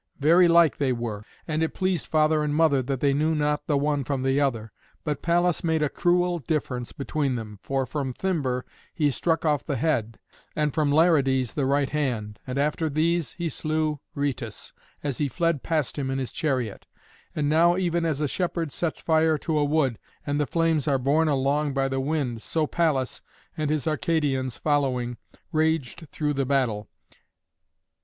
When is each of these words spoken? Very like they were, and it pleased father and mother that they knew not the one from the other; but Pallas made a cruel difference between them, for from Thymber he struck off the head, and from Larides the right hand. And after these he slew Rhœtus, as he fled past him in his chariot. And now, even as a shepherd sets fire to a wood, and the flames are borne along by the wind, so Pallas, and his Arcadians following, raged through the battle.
Very 0.17 0.47
like 0.47 0.77
they 0.77 0.91
were, 0.91 1.23
and 1.47 1.61
it 1.61 1.75
pleased 1.75 2.07
father 2.07 2.43
and 2.43 2.55
mother 2.55 2.81
that 2.81 3.01
they 3.01 3.13
knew 3.13 3.35
not 3.35 3.67
the 3.67 3.77
one 3.77 4.03
from 4.03 4.23
the 4.23 4.41
other; 4.41 4.71
but 5.03 5.21
Pallas 5.21 5.63
made 5.63 5.83
a 5.83 5.89
cruel 5.89 6.39
difference 6.39 6.91
between 6.91 7.35
them, 7.35 7.59
for 7.61 7.85
from 7.85 8.11
Thymber 8.11 8.65
he 8.95 9.11
struck 9.11 9.45
off 9.45 9.63
the 9.63 9.75
head, 9.75 10.17
and 10.55 10.73
from 10.73 10.89
Larides 10.89 11.53
the 11.53 11.67
right 11.67 11.91
hand. 11.91 12.39
And 12.47 12.57
after 12.57 12.89
these 12.89 13.33
he 13.33 13.47
slew 13.47 13.99
Rhœtus, 14.17 14.71
as 15.03 15.19
he 15.19 15.27
fled 15.27 15.61
past 15.61 15.99
him 15.99 16.09
in 16.09 16.17
his 16.17 16.31
chariot. 16.31 16.87
And 17.35 17.47
now, 17.47 17.77
even 17.77 18.03
as 18.03 18.21
a 18.21 18.27
shepherd 18.27 18.71
sets 18.71 19.01
fire 19.01 19.37
to 19.37 19.55
a 19.59 19.63
wood, 19.63 19.99
and 20.25 20.39
the 20.39 20.47
flames 20.47 20.87
are 20.87 20.97
borne 20.97 21.27
along 21.27 21.75
by 21.75 21.87
the 21.87 21.99
wind, 21.99 22.41
so 22.41 22.65
Pallas, 22.65 23.21
and 23.55 23.69
his 23.69 23.85
Arcadians 23.87 24.57
following, 24.57 25.17
raged 25.51 26.09
through 26.09 26.33
the 26.33 26.45
battle. 26.47 26.87